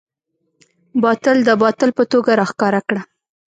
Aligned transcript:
باطل 1.03 1.37
د 1.47 1.49
باطل 1.63 1.89
په 1.97 2.03
توګه 2.11 2.31
راښکاره 2.39 2.81
کړه. 2.87 3.01